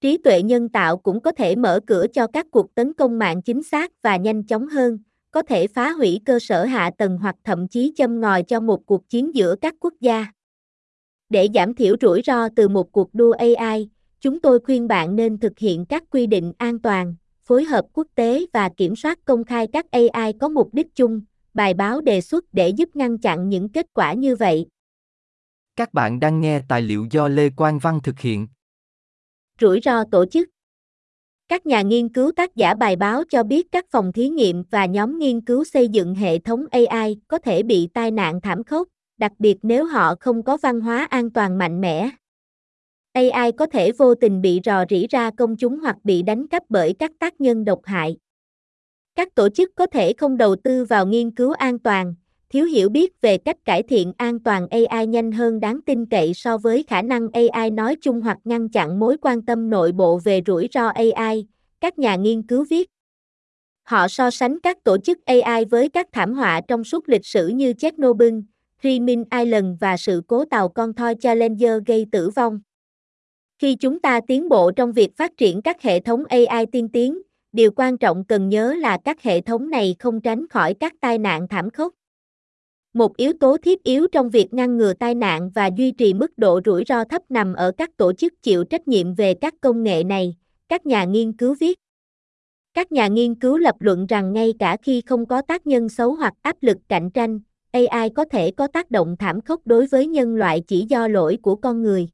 Trí 0.00 0.18
tuệ 0.18 0.42
nhân 0.42 0.68
tạo 0.68 0.96
cũng 0.96 1.20
có 1.20 1.32
thể 1.32 1.56
mở 1.56 1.80
cửa 1.86 2.06
cho 2.12 2.26
các 2.26 2.46
cuộc 2.50 2.74
tấn 2.74 2.92
công 2.92 3.18
mạng 3.18 3.42
chính 3.42 3.62
xác 3.62 3.92
và 4.02 4.16
nhanh 4.16 4.46
chóng 4.46 4.66
hơn 4.66 4.98
có 5.34 5.42
thể 5.42 5.66
phá 5.66 5.90
hủy 5.90 6.20
cơ 6.24 6.38
sở 6.38 6.64
hạ 6.64 6.90
tầng 6.98 7.18
hoặc 7.18 7.36
thậm 7.44 7.68
chí 7.68 7.92
châm 7.96 8.20
ngòi 8.20 8.42
cho 8.42 8.60
một 8.60 8.86
cuộc 8.86 9.08
chiến 9.08 9.34
giữa 9.34 9.56
các 9.60 9.74
quốc 9.80 9.94
gia. 10.00 10.26
Để 11.28 11.48
giảm 11.54 11.74
thiểu 11.74 11.96
rủi 12.00 12.22
ro 12.26 12.48
từ 12.56 12.68
một 12.68 12.92
cuộc 12.92 13.14
đua 13.14 13.32
AI, 13.32 13.88
chúng 14.20 14.40
tôi 14.40 14.60
khuyên 14.60 14.88
bạn 14.88 15.16
nên 15.16 15.38
thực 15.38 15.58
hiện 15.58 15.86
các 15.86 16.02
quy 16.10 16.26
định 16.26 16.52
an 16.58 16.78
toàn, 16.78 17.14
phối 17.44 17.64
hợp 17.64 17.84
quốc 17.92 18.06
tế 18.14 18.46
và 18.52 18.68
kiểm 18.76 18.96
soát 18.96 19.18
công 19.24 19.44
khai 19.44 19.66
các 19.72 19.86
AI 19.90 20.32
có 20.40 20.48
mục 20.48 20.74
đích 20.74 20.94
chung, 20.94 21.20
bài 21.54 21.74
báo 21.74 22.00
đề 22.00 22.20
xuất 22.20 22.44
để 22.52 22.68
giúp 22.68 22.88
ngăn 22.94 23.18
chặn 23.18 23.48
những 23.48 23.68
kết 23.68 23.86
quả 23.94 24.12
như 24.12 24.36
vậy. 24.36 24.66
Các 25.76 25.94
bạn 25.94 26.20
đang 26.20 26.40
nghe 26.40 26.60
tài 26.68 26.82
liệu 26.82 27.06
do 27.10 27.28
Lê 27.28 27.50
Quang 27.50 27.78
Văn 27.78 28.00
thực 28.02 28.20
hiện. 28.20 28.48
Rủi 29.60 29.80
ro 29.84 30.04
tổ 30.04 30.26
chức 30.26 30.48
các 31.48 31.66
nhà 31.66 31.82
nghiên 31.82 32.08
cứu 32.08 32.32
tác 32.36 32.56
giả 32.56 32.74
bài 32.74 32.96
báo 32.96 33.22
cho 33.30 33.42
biết 33.42 33.72
các 33.72 33.86
phòng 33.90 34.12
thí 34.12 34.28
nghiệm 34.28 34.64
và 34.70 34.86
nhóm 34.86 35.18
nghiên 35.18 35.40
cứu 35.40 35.64
xây 35.64 35.88
dựng 35.88 36.14
hệ 36.14 36.38
thống 36.38 36.64
AI 36.70 37.16
có 37.28 37.38
thể 37.38 37.62
bị 37.62 37.88
tai 37.94 38.10
nạn 38.10 38.40
thảm 38.40 38.64
khốc, 38.64 38.88
đặc 39.18 39.32
biệt 39.38 39.56
nếu 39.62 39.84
họ 39.84 40.14
không 40.20 40.42
có 40.42 40.56
văn 40.62 40.80
hóa 40.80 41.06
an 41.10 41.30
toàn 41.30 41.58
mạnh 41.58 41.80
mẽ. 41.80 42.10
AI 43.12 43.52
có 43.52 43.66
thể 43.66 43.92
vô 43.92 44.14
tình 44.14 44.42
bị 44.42 44.60
rò 44.64 44.84
rỉ 44.90 45.06
ra 45.10 45.30
công 45.30 45.56
chúng 45.56 45.78
hoặc 45.78 45.96
bị 46.04 46.22
đánh 46.22 46.46
cắp 46.48 46.62
bởi 46.68 46.94
các 46.98 47.12
tác 47.18 47.40
nhân 47.40 47.64
độc 47.64 47.80
hại. 47.84 48.16
Các 49.14 49.34
tổ 49.34 49.48
chức 49.48 49.70
có 49.74 49.86
thể 49.86 50.12
không 50.12 50.36
đầu 50.36 50.56
tư 50.64 50.84
vào 50.84 51.06
nghiên 51.06 51.30
cứu 51.30 51.52
an 51.52 51.78
toàn, 51.78 52.14
thiếu 52.54 52.64
hiểu 52.64 52.88
biết 52.88 53.20
về 53.20 53.38
cách 53.38 53.56
cải 53.64 53.82
thiện 53.82 54.12
an 54.16 54.38
toàn 54.38 54.66
AI 54.68 55.06
nhanh 55.06 55.32
hơn 55.32 55.60
đáng 55.60 55.80
tin 55.86 56.06
cậy 56.06 56.34
so 56.34 56.58
với 56.58 56.84
khả 56.88 57.02
năng 57.02 57.28
AI 57.32 57.70
nói 57.70 57.96
chung 58.00 58.20
hoặc 58.20 58.38
ngăn 58.44 58.68
chặn 58.68 58.98
mối 58.98 59.16
quan 59.22 59.42
tâm 59.42 59.70
nội 59.70 59.92
bộ 59.92 60.18
về 60.24 60.40
rủi 60.46 60.68
ro 60.72 60.88
AI, 60.88 61.46
các 61.80 61.98
nhà 61.98 62.16
nghiên 62.16 62.42
cứu 62.42 62.64
viết. 62.70 62.90
Họ 63.82 64.08
so 64.08 64.30
sánh 64.30 64.60
các 64.60 64.84
tổ 64.84 64.98
chức 64.98 65.18
AI 65.24 65.64
với 65.64 65.88
các 65.88 66.06
thảm 66.12 66.34
họa 66.34 66.60
trong 66.68 66.84
suốt 66.84 67.08
lịch 67.08 67.26
sử 67.26 67.48
như 67.48 67.72
Chernobyl, 67.72 68.34
Rimin 68.82 69.24
Island 69.38 69.66
và 69.80 69.96
sự 69.96 70.22
cố 70.26 70.44
tàu 70.44 70.68
con 70.68 70.92
thoi 70.94 71.14
Challenger 71.20 71.82
gây 71.86 72.06
tử 72.12 72.30
vong. 72.30 72.60
Khi 73.58 73.74
chúng 73.74 74.00
ta 74.00 74.20
tiến 74.28 74.48
bộ 74.48 74.70
trong 74.70 74.92
việc 74.92 75.16
phát 75.16 75.36
triển 75.36 75.62
các 75.62 75.82
hệ 75.82 76.00
thống 76.00 76.24
AI 76.24 76.66
tiên 76.72 76.88
tiến, 76.88 77.22
điều 77.52 77.70
quan 77.76 77.98
trọng 77.98 78.24
cần 78.24 78.48
nhớ 78.48 78.74
là 78.74 78.98
các 79.04 79.22
hệ 79.22 79.40
thống 79.40 79.70
này 79.70 79.96
không 79.98 80.20
tránh 80.20 80.48
khỏi 80.48 80.74
các 80.74 80.92
tai 81.00 81.18
nạn 81.18 81.48
thảm 81.48 81.70
khốc. 81.70 81.92
Một 82.94 83.16
yếu 83.16 83.32
tố 83.40 83.56
thiết 83.56 83.82
yếu 83.82 84.06
trong 84.12 84.30
việc 84.30 84.54
ngăn 84.54 84.76
ngừa 84.76 84.92
tai 84.92 85.14
nạn 85.14 85.50
và 85.54 85.70
duy 85.76 85.92
trì 85.92 86.14
mức 86.14 86.38
độ 86.38 86.60
rủi 86.64 86.84
ro 86.88 87.04
thấp 87.04 87.22
nằm 87.28 87.54
ở 87.54 87.72
các 87.78 87.96
tổ 87.96 88.12
chức 88.12 88.42
chịu 88.42 88.64
trách 88.64 88.88
nhiệm 88.88 89.14
về 89.14 89.34
các 89.34 89.54
công 89.60 89.82
nghệ 89.82 90.04
này, 90.04 90.36
các 90.68 90.86
nhà 90.86 91.04
nghiên 91.04 91.32
cứu 91.32 91.54
viết. 91.60 91.78
Các 92.74 92.92
nhà 92.92 93.06
nghiên 93.06 93.34
cứu 93.34 93.58
lập 93.58 93.74
luận 93.80 94.06
rằng 94.06 94.32
ngay 94.32 94.54
cả 94.58 94.76
khi 94.82 95.00
không 95.06 95.26
có 95.26 95.42
tác 95.42 95.66
nhân 95.66 95.88
xấu 95.88 96.14
hoặc 96.14 96.34
áp 96.42 96.56
lực 96.60 96.76
cạnh 96.88 97.10
tranh, 97.10 97.40
AI 97.72 98.10
có 98.10 98.24
thể 98.24 98.50
có 98.50 98.66
tác 98.66 98.90
động 98.90 99.16
thảm 99.18 99.40
khốc 99.40 99.60
đối 99.64 99.86
với 99.86 100.06
nhân 100.06 100.36
loại 100.36 100.60
chỉ 100.60 100.86
do 100.88 101.08
lỗi 101.08 101.38
của 101.42 101.56
con 101.56 101.82
người. 101.82 102.08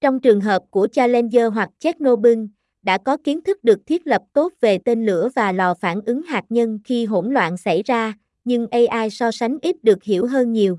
Trong 0.00 0.20
trường 0.20 0.40
hợp 0.40 0.62
của 0.70 0.88
Challenger 0.92 1.52
hoặc 1.54 1.70
Chernobyl, 1.78 2.38
đã 2.82 2.98
có 2.98 3.16
kiến 3.24 3.42
thức 3.42 3.64
được 3.64 3.86
thiết 3.86 4.06
lập 4.06 4.22
tốt 4.32 4.52
về 4.60 4.78
tên 4.78 5.06
lửa 5.06 5.28
và 5.34 5.52
lò 5.52 5.74
phản 5.74 6.00
ứng 6.06 6.22
hạt 6.22 6.44
nhân 6.48 6.78
khi 6.84 7.04
hỗn 7.04 7.34
loạn 7.34 7.56
xảy 7.56 7.82
ra, 7.82 8.14
nhưng 8.48 8.66
AI 8.70 9.10
so 9.10 9.30
sánh 9.30 9.58
ít 9.62 9.84
được 9.84 10.02
hiểu 10.02 10.26
hơn 10.26 10.52
nhiều. 10.52 10.78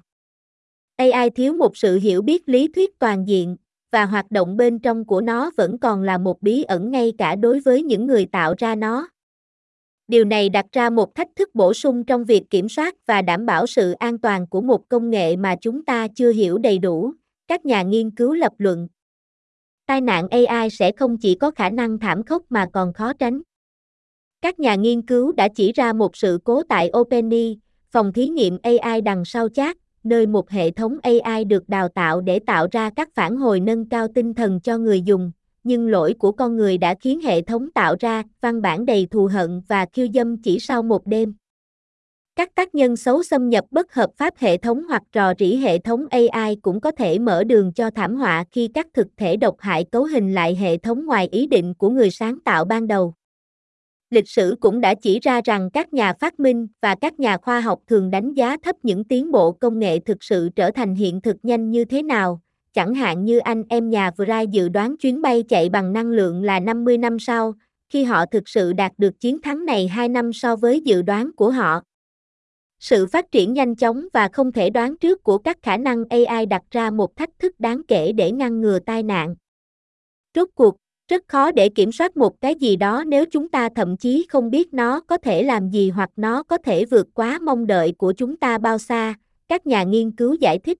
AI 0.95 1.29
thiếu 1.29 1.53
một 1.53 1.77
sự 1.77 1.99
hiểu 1.99 2.21
biết 2.21 2.49
lý 2.49 2.67
thuyết 2.67 2.99
toàn 2.99 3.27
diện, 3.27 3.57
và 3.91 4.05
hoạt 4.05 4.31
động 4.31 4.57
bên 4.57 4.79
trong 4.79 5.05
của 5.05 5.21
nó 5.21 5.51
vẫn 5.57 5.77
còn 5.77 6.03
là 6.03 6.17
một 6.17 6.41
bí 6.41 6.63
ẩn 6.63 6.91
ngay 6.91 7.13
cả 7.17 7.35
đối 7.35 7.59
với 7.59 7.83
những 7.83 8.05
người 8.07 8.25
tạo 8.25 8.53
ra 8.57 8.75
nó. 8.75 9.09
Điều 10.07 10.25
này 10.25 10.49
đặt 10.49 10.65
ra 10.71 10.89
một 10.89 11.15
thách 11.15 11.27
thức 11.35 11.49
bổ 11.53 11.73
sung 11.73 12.03
trong 12.03 12.25
việc 12.25 12.49
kiểm 12.49 12.69
soát 12.69 12.95
và 13.05 13.21
đảm 13.21 13.45
bảo 13.45 13.67
sự 13.67 13.91
an 13.91 14.17
toàn 14.17 14.47
của 14.47 14.61
một 14.61 14.89
công 14.89 15.09
nghệ 15.09 15.35
mà 15.35 15.55
chúng 15.61 15.85
ta 15.85 16.07
chưa 16.15 16.31
hiểu 16.31 16.57
đầy 16.57 16.79
đủ, 16.79 17.13
các 17.47 17.65
nhà 17.65 17.81
nghiên 17.81 18.11
cứu 18.11 18.33
lập 18.33 18.53
luận. 18.57 18.87
Tai 19.85 20.01
nạn 20.01 20.27
AI 20.29 20.69
sẽ 20.69 20.91
không 20.91 21.17
chỉ 21.17 21.35
có 21.35 21.51
khả 21.51 21.69
năng 21.69 21.99
thảm 21.99 22.23
khốc 22.23 22.43
mà 22.49 22.65
còn 22.73 22.93
khó 22.93 23.13
tránh. 23.13 23.41
Các 24.41 24.59
nhà 24.59 24.75
nghiên 24.75 25.01
cứu 25.01 25.31
đã 25.31 25.47
chỉ 25.55 25.71
ra 25.71 25.93
một 25.93 26.15
sự 26.15 26.39
cố 26.43 26.63
tại 26.69 26.91
OpenAI, 26.97 27.57
phòng 27.91 28.13
thí 28.13 28.27
nghiệm 28.27 28.57
AI 28.63 29.01
đằng 29.01 29.25
sau 29.25 29.49
chat, 29.49 29.77
nơi 30.03 30.27
một 30.27 30.49
hệ 30.49 30.71
thống 30.71 30.97
AI 31.03 31.45
được 31.45 31.69
đào 31.69 31.87
tạo 31.89 32.21
để 32.21 32.39
tạo 32.39 32.67
ra 32.71 32.89
các 32.95 33.09
phản 33.13 33.37
hồi 33.37 33.59
nâng 33.59 33.89
cao 33.89 34.07
tinh 34.15 34.33
thần 34.33 34.59
cho 34.59 34.77
người 34.77 35.01
dùng, 35.01 35.31
nhưng 35.63 35.89
lỗi 35.89 36.13
của 36.19 36.31
con 36.31 36.57
người 36.57 36.77
đã 36.77 36.95
khiến 37.01 37.21
hệ 37.21 37.41
thống 37.41 37.71
tạo 37.71 37.95
ra 37.99 38.23
văn 38.41 38.61
bản 38.61 38.85
đầy 38.85 39.07
thù 39.11 39.25
hận 39.25 39.61
và 39.67 39.85
khiêu 39.93 40.07
dâm 40.13 40.41
chỉ 40.41 40.59
sau 40.59 40.83
một 40.83 41.07
đêm. 41.07 41.33
Các 42.35 42.55
tác 42.55 42.75
nhân 42.75 42.95
xấu 42.95 43.23
xâm 43.23 43.49
nhập 43.49 43.65
bất 43.71 43.93
hợp 43.93 44.09
pháp 44.17 44.33
hệ 44.37 44.57
thống 44.57 44.83
hoặc 44.87 45.03
rò 45.13 45.33
rỉ 45.39 45.55
hệ 45.55 45.79
thống 45.79 46.05
AI 46.09 46.55
cũng 46.55 46.81
có 46.81 46.91
thể 46.91 47.19
mở 47.19 47.43
đường 47.43 47.73
cho 47.73 47.89
thảm 47.89 48.15
họa 48.15 48.43
khi 48.51 48.67
các 48.73 48.87
thực 48.93 49.07
thể 49.17 49.37
độc 49.37 49.55
hại 49.59 49.85
cấu 49.91 50.03
hình 50.03 50.33
lại 50.33 50.55
hệ 50.55 50.77
thống 50.77 51.05
ngoài 51.05 51.29
ý 51.31 51.47
định 51.47 51.73
của 51.73 51.89
người 51.89 52.11
sáng 52.11 52.39
tạo 52.39 52.65
ban 52.65 52.87
đầu. 52.87 53.13
Lịch 54.09 54.29
sử 54.29 54.55
cũng 54.59 54.81
đã 54.81 54.95
chỉ 54.95 55.19
ra 55.19 55.41
rằng 55.45 55.69
các 55.73 55.93
nhà 55.93 56.13
phát 56.13 56.39
minh 56.39 56.67
và 56.81 56.95
các 56.95 57.19
nhà 57.19 57.37
khoa 57.37 57.59
học 57.61 57.79
thường 57.87 58.11
đánh 58.11 58.33
giá 58.33 58.57
thấp 58.63 58.75
những 58.83 59.03
tiến 59.03 59.31
bộ 59.31 59.51
công 59.51 59.79
nghệ 59.79 59.99
thực 59.99 60.23
sự 60.23 60.49
trở 60.55 60.71
thành 60.71 60.95
hiện 60.95 61.21
thực 61.21 61.35
nhanh 61.43 61.71
như 61.71 61.85
thế 61.85 62.03
nào, 62.03 62.41
chẳng 62.73 62.95
hạn 62.95 63.25
như 63.25 63.37
anh 63.37 63.63
em 63.69 63.89
nhà 63.89 64.09
Wright 64.09 64.49
dự 64.49 64.69
đoán 64.69 64.97
chuyến 64.97 65.21
bay 65.21 65.43
chạy 65.43 65.69
bằng 65.69 65.93
năng 65.93 66.07
lượng 66.07 66.43
là 66.43 66.59
50 66.59 66.97
năm 66.97 67.19
sau, 67.19 67.53
khi 67.89 68.03
họ 68.03 68.25
thực 68.25 68.49
sự 68.49 68.73
đạt 68.73 68.91
được 68.97 69.19
chiến 69.19 69.41
thắng 69.41 69.65
này 69.65 69.87
2 69.87 70.09
năm 70.09 70.33
so 70.33 70.55
với 70.55 70.81
dự 70.81 71.01
đoán 71.01 71.31
của 71.35 71.51
họ. 71.51 71.81
Sự 72.79 73.07
phát 73.07 73.31
triển 73.31 73.53
nhanh 73.53 73.75
chóng 73.75 74.07
và 74.13 74.29
không 74.33 74.51
thể 74.51 74.69
đoán 74.69 74.97
trước 74.97 75.23
của 75.23 75.37
các 75.37 75.57
khả 75.61 75.77
năng 75.77 76.03
AI 76.09 76.45
đặt 76.45 76.61
ra 76.71 76.91
một 76.91 77.15
thách 77.15 77.29
thức 77.39 77.59
đáng 77.59 77.81
kể 77.87 78.11
để 78.11 78.31
ngăn 78.31 78.61
ngừa 78.61 78.79
tai 78.79 79.03
nạn. 79.03 79.35
Rốt 80.35 80.49
cuộc, 80.55 80.75
rất 81.09 81.27
khó 81.27 81.51
để 81.51 81.69
kiểm 81.69 81.91
soát 81.91 82.17
một 82.17 82.41
cái 82.41 82.55
gì 82.55 82.75
đó 82.75 83.03
nếu 83.07 83.25
chúng 83.25 83.49
ta 83.49 83.69
thậm 83.75 83.97
chí 83.97 84.25
không 84.29 84.51
biết 84.51 84.73
nó 84.73 85.01
có 85.01 85.17
thể 85.17 85.43
làm 85.43 85.69
gì 85.69 85.89
hoặc 85.89 86.09
nó 86.15 86.43
có 86.43 86.57
thể 86.57 86.85
vượt 86.85 87.07
quá 87.13 87.39
mong 87.41 87.67
đợi 87.67 87.93
của 87.97 88.13
chúng 88.13 88.37
ta 88.37 88.57
bao 88.57 88.77
xa, 88.77 89.13
các 89.47 89.67
nhà 89.67 89.83
nghiên 89.83 90.11
cứu 90.11 90.33
giải 90.33 90.59
thích. 90.59 90.77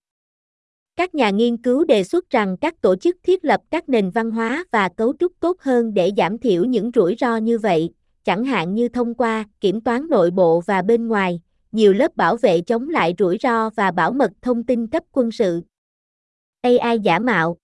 Các 0.96 1.14
nhà 1.14 1.30
nghiên 1.30 1.56
cứu 1.56 1.84
đề 1.84 2.04
xuất 2.04 2.30
rằng 2.30 2.56
các 2.56 2.80
tổ 2.80 2.96
chức 2.96 3.16
thiết 3.22 3.44
lập 3.44 3.60
các 3.70 3.88
nền 3.88 4.10
văn 4.10 4.30
hóa 4.30 4.64
và 4.70 4.88
cấu 4.88 5.14
trúc 5.18 5.32
tốt 5.40 5.56
hơn 5.60 5.94
để 5.94 6.10
giảm 6.16 6.38
thiểu 6.38 6.64
những 6.64 6.90
rủi 6.94 7.16
ro 7.18 7.36
như 7.36 7.58
vậy, 7.58 7.90
chẳng 8.24 8.44
hạn 8.44 8.74
như 8.74 8.88
thông 8.88 9.14
qua 9.14 9.44
kiểm 9.60 9.80
toán 9.80 10.06
nội 10.10 10.30
bộ 10.30 10.60
và 10.60 10.82
bên 10.82 11.08
ngoài, 11.08 11.40
nhiều 11.72 11.92
lớp 11.92 12.16
bảo 12.16 12.36
vệ 12.36 12.60
chống 12.60 12.88
lại 12.88 13.14
rủi 13.18 13.38
ro 13.42 13.70
và 13.70 13.90
bảo 13.90 14.12
mật 14.12 14.30
thông 14.42 14.62
tin 14.64 14.86
cấp 14.86 15.02
quân 15.12 15.30
sự. 15.30 15.60
AI 16.62 16.98
giả 16.98 17.18
mạo 17.18 17.56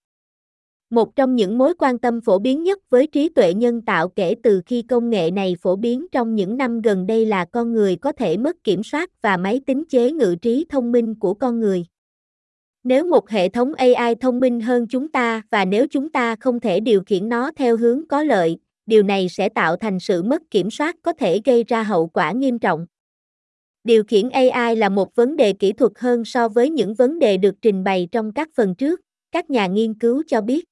một 0.90 1.16
trong 1.16 1.36
những 1.36 1.58
mối 1.58 1.74
quan 1.78 1.98
tâm 1.98 2.20
phổ 2.20 2.38
biến 2.38 2.62
nhất 2.62 2.78
với 2.90 3.06
trí 3.06 3.28
tuệ 3.28 3.54
nhân 3.54 3.82
tạo 3.82 4.08
kể 4.08 4.34
từ 4.42 4.62
khi 4.66 4.82
công 4.82 5.10
nghệ 5.10 5.30
này 5.30 5.56
phổ 5.60 5.76
biến 5.76 6.06
trong 6.12 6.34
những 6.34 6.56
năm 6.56 6.80
gần 6.80 7.06
đây 7.06 7.26
là 7.26 7.44
con 7.44 7.72
người 7.72 7.96
có 7.96 8.12
thể 8.12 8.36
mất 8.36 8.64
kiểm 8.64 8.82
soát 8.82 9.22
và 9.22 9.36
máy 9.36 9.60
tính 9.66 9.84
chế 9.88 10.12
ngự 10.12 10.36
trí 10.42 10.66
thông 10.68 10.92
minh 10.92 11.14
của 11.14 11.34
con 11.34 11.60
người. 11.60 11.84
Nếu 12.84 13.04
một 13.04 13.30
hệ 13.30 13.48
thống 13.48 13.74
AI 13.74 14.14
thông 14.14 14.40
minh 14.40 14.60
hơn 14.60 14.86
chúng 14.90 15.08
ta 15.08 15.42
và 15.50 15.64
nếu 15.64 15.86
chúng 15.90 16.08
ta 16.08 16.36
không 16.36 16.60
thể 16.60 16.80
điều 16.80 17.02
khiển 17.06 17.28
nó 17.28 17.50
theo 17.56 17.76
hướng 17.76 18.08
có 18.08 18.22
lợi, 18.22 18.58
điều 18.86 19.02
này 19.02 19.28
sẽ 19.28 19.48
tạo 19.48 19.76
thành 19.76 20.00
sự 20.00 20.22
mất 20.22 20.42
kiểm 20.50 20.70
soát 20.70 20.96
có 21.02 21.12
thể 21.12 21.40
gây 21.44 21.64
ra 21.64 21.82
hậu 21.82 22.06
quả 22.06 22.32
nghiêm 22.32 22.58
trọng. 22.58 22.86
Điều 23.84 24.04
khiển 24.04 24.30
AI 24.30 24.76
là 24.76 24.88
một 24.88 25.14
vấn 25.14 25.36
đề 25.36 25.52
kỹ 25.52 25.72
thuật 25.72 25.92
hơn 25.96 26.24
so 26.24 26.48
với 26.48 26.70
những 26.70 26.94
vấn 26.94 27.18
đề 27.18 27.36
được 27.36 27.54
trình 27.62 27.84
bày 27.84 28.08
trong 28.12 28.32
các 28.32 28.48
phần 28.54 28.74
trước, 28.74 29.00
các 29.32 29.50
nhà 29.50 29.66
nghiên 29.66 29.94
cứu 29.94 30.22
cho 30.26 30.40
biết. 30.40 30.64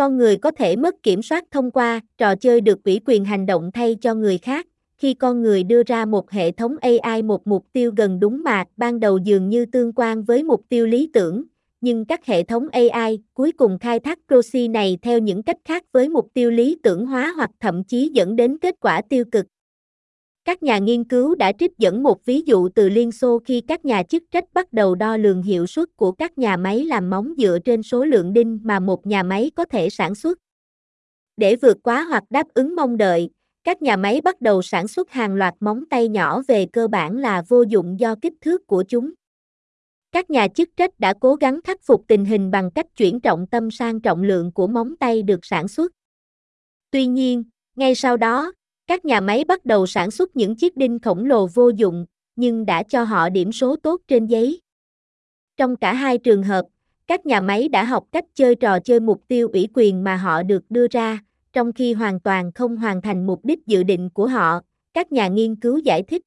Con 0.00 0.16
người 0.16 0.36
có 0.36 0.50
thể 0.50 0.76
mất 0.76 1.02
kiểm 1.02 1.22
soát 1.22 1.44
thông 1.50 1.70
qua 1.70 2.00
trò 2.18 2.34
chơi 2.34 2.60
được 2.60 2.84
ủy 2.84 3.00
quyền 3.06 3.24
hành 3.24 3.46
động 3.46 3.70
thay 3.72 3.96
cho 4.00 4.14
người 4.14 4.38
khác, 4.38 4.66
khi 4.98 5.14
con 5.14 5.42
người 5.42 5.62
đưa 5.62 5.82
ra 5.82 6.04
một 6.04 6.30
hệ 6.30 6.50
thống 6.50 6.76
AI 6.80 7.22
một 7.22 7.46
mục 7.46 7.66
tiêu 7.72 7.92
gần 7.96 8.20
đúng 8.20 8.42
mà 8.44 8.64
ban 8.76 9.00
đầu 9.00 9.18
dường 9.18 9.48
như 9.48 9.66
tương 9.66 9.92
quan 9.92 10.22
với 10.22 10.42
mục 10.42 10.62
tiêu 10.68 10.86
lý 10.86 11.10
tưởng, 11.12 11.44
nhưng 11.80 12.04
các 12.04 12.26
hệ 12.26 12.42
thống 12.42 12.68
AI 12.68 13.18
cuối 13.34 13.52
cùng 13.52 13.78
khai 13.78 14.00
thác 14.00 14.18
proxy 14.28 14.68
này 14.68 14.98
theo 15.02 15.18
những 15.18 15.42
cách 15.42 15.58
khác 15.64 15.84
với 15.92 16.08
mục 16.08 16.28
tiêu 16.34 16.50
lý 16.50 16.78
tưởng 16.82 17.06
hóa 17.06 17.32
hoặc 17.36 17.50
thậm 17.60 17.84
chí 17.84 18.10
dẫn 18.14 18.36
đến 18.36 18.58
kết 18.58 18.74
quả 18.80 19.02
tiêu 19.08 19.24
cực. 19.32 19.46
Các 20.50 20.62
nhà 20.62 20.78
nghiên 20.78 21.04
cứu 21.04 21.34
đã 21.34 21.52
trích 21.52 21.78
dẫn 21.78 22.02
một 22.02 22.24
ví 22.24 22.42
dụ 22.46 22.68
từ 22.68 22.88
Liên 22.88 23.12
Xô 23.12 23.38
khi 23.38 23.60
các 23.60 23.84
nhà 23.84 24.02
chức 24.02 24.22
trách 24.30 24.44
bắt 24.52 24.72
đầu 24.72 24.94
đo 24.94 25.16
lường 25.16 25.42
hiệu 25.42 25.66
suất 25.66 25.88
của 25.96 26.12
các 26.12 26.38
nhà 26.38 26.56
máy 26.56 26.84
làm 26.84 27.10
móng 27.10 27.34
dựa 27.38 27.58
trên 27.64 27.82
số 27.82 28.04
lượng 28.04 28.32
đinh 28.32 28.58
mà 28.62 28.80
một 28.80 29.06
nhà 29.06 29.22
máy 29.22 29.50
có 29.56 29.64
thể 29.64 29.90
sản 29.90 30.14
xuất. 30.14 30.38
Để 31.36 31.56
vượt 31.56 31.76
quá 31.82 32.02
hoặc 32.02 32.24
đáp 32.30 32.46
ứng 32.54 32.76
mong 32.76 32.96
đợi, 32.96 33.30
các 33.64 33.82
nhà 33.82 33.96
máy 33.96 34.20
bắt 34.20 34.40
đầu 34.40 34.62
sản 34.62 34.88
xuất 34.88 35.10
hàng 35.10 35.34
loạt 35.34 35.54
móng 35.60 35.84
tay 35.90 36.08
nhỏ 36.08 36.42
về 36.48 36.66
cơ 36.72 36.88
bản 36.88 37.16
là 37.16 37.42
vô 37.48 37.62
dụng 37.62 38.00
do 38.00 38.14
kích 38.22 38.34
thước 38.40 38.66
của 38.66 38.84
chúng. 38.88 39.10
Các 40.12 40.30
nhà 40.30 40.48
chức 40.48 40.68
trách 40.76 41.00
đã 41.00 41.14
cố 41.20 41.34
gắng 41.34 41.60
khắc 41.64 41.82
phục 41.82 42.04
tình 42.08 42.24
hình 42.24 42.50
bằng 42.50 42.70
cách 42.70 42.86
chuyển 42.96 43.20
trọng 43.20 43.46
tâm 43.46 43.70
sang 43.70 44.00
trọng 44.00 44.22
lượng 44.22 44.52
của 44.52 44.66
móng 44.66 44.96
tay 44.96 45.22
được 45.22 45.40
sản 45.42 45.68
xuất. 45.68 45.92
Tuy 46.90 47.06
nhiên, 47.06 47.44
ngay 47.76 47.94
sau 47.94 48.16
đó, 48.16 48.52
các 48.90 49.04
nhà 49.04 49.20
máy 49.20 49.44
bắt 49.44 49.64
đầu 49.64 49.86
sản 49.86 50.10
xuất 50.10 50.36
những 50.36 50.56
chiếc 50.56 50.76
đinh 50.76 50.98
khổng 50.98 51.24
lồ 51.24 51.46
vô 51.46 51.68
dụng, 51.68 52.06
nhưng 52.36 52.66
đã 52.66 52.82
cho 52.82 53.04
họ 53.04 53.28
điểm 53.28 53.52
số 53.52 53.76
tốt 53.76 54.00
trên 54.08 54.26
giấy. 54.26 54.60
Trong 55.56 55.76
cả 55.76 55.94
hai 55.94 56.18
trường 56.18 56.42
hợp, 56.42 56.64
các 57.06 57.26
nhà 57.26 57.40
máy 57.40 57.68
đã 57.68 57.84
học 57.84 58.04
cách 58.12 58.24
chơi 58.34 58.54
trò 58.54 58.80
chơi 58.80 59.00
mục 59.00 59.22
tiêu 59.28 59.48
ủy 59.52 59.68
quyền 59.74 60.04
mà 60.04 60.16
họ 60.16 60.42
được 60.42 60.62
đưa 60.70 60.86
ra, 60.90 61.18
trong 61.52 61.72
khi 61.72 61.92
hoàn 61.92 62.20
toàn 62.20 62.52
không 62.52 62.76
hoàn 62.76 63.02
thành 63.02 63.26
mục 63.26 63.44
đích 63.44 63.66
dự 63.66 63.82
định 63.82 64.10
của 64.10 64.26
họ, 64.26 64.60
các 64.94 65.12
nhà 65.12 65.28
nghiên 65.28 65.56
cứu 65.56 65.78
giải 65.78 66.02
thích. 66.02 66.22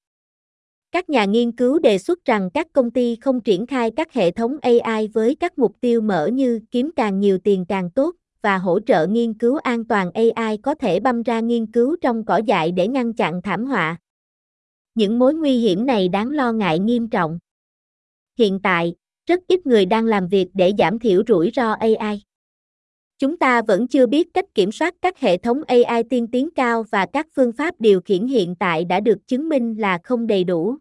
Các 0.92 1.10
nhà 1.10 1.26
nghiên 1.26 1.52
cứu 1.52 1.80
đề 1.80 1.98
xuất 1.98 2.26
rằng 2.26 2.50
các 2.54 2.68
công 2.74 2.92
ty 2.92 3.16
không 3.16 3.42
triển 3.42 3.66
khai 3.66 3.92
các 3.96 4.14
hệ 4.14 4.32
thống 4.32 4.58
AI 4.62 5.08
với 5.08 5.36
các 5.36 5.60
mục 5.60 5.76
tiêu 5.82 6.02
mở 6.02 6.28
như 6.28 6.60
kiếm 6.72 6.92
càng 6.96 7.20
nhiều 7.20 7.38
tiền 7.38 7.66
càng 7.66 7.90
tốt, 7.90 8.16
và 8.44 8.58
hỗ 8.58 8.80
trợ 8.80 9.08
nghiên 9.08 9.34
cứu 9.34 9.58
an 9.58 9.86
toàn 9.86 10.12
AI 10.12 10.58
có 10.58 10.76
thể 10.76 11.00
băm 11.00 11.24
ra 11.24 11.40
nghiên 11.40 11.72
cứu 11.72 11.96
trong 12.02 12.26
cỏ 12.26 12.38
dại 12.38 12.72
để 12.72 12.88
ngăn 12.88 13.14
chặn 13.14 13.42
thảm 13.42 13.66
họa. 13.66 13.98
Những 14.96 15.20
mối 15.20 15.34
nguy 15.34 15.60
hiểm 15.60 15.86
này 15.86 16.08
đáng 16.10 16.30
lo 16.30 16.52
ngại 16.52 16.80
nghiêm 16.80 17.10
trọng. 17.10 17.40
Hiện 18.40 18.60
tại, 18.64 18.96
rất 19.26 19.40
ít 19.48 19.68
người 19.68 19.86
đang 19.86 20.06
làm 20.06 20.28
việc 20.28 20.48
để 20.54 20.74
giảm 20.78 21.00
thiểu 21.00 21.24
rủi 21.28 21.52
ro 21.56 21.72
AI. 21.72 22.22
Chúng 23.20 23.38
ta 23.38 23.62
vẫn 23.62 23.88
chưa 23.88 24.06
biết 24.06 24.34
cách 24.34 24.46
kiểm 24.56 24.72
soát 24.72 24.96
các 25.02 25.20
hệ 25.20 25.38
thống 25.38 25.62
AI 25.68 26.04
tiên 26.10 26.28
tiến 26.32 26.50
cao 26.56 26.84
và 26.92 27.06
các 27.14 27.28
phương 27.36 27.52
pháp 27.52 27.76
điều 27.80 28.02
khiển 28.02 28.28
hiện 28.28 28.56
tại 28.56 28.86
đã 28.86 29.00
được 29.00 29.28
chứng 29.28 29.50
minh 29.50 29.76
là 29.80 30.00
không 30.04 30.28
đầy 30.28 30.44
đủ. 30.44 30.76